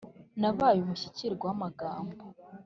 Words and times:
Nabaye 0.39 0.79
umushyikirwa 0.81 1.45
w'amagambo 1.49 2.23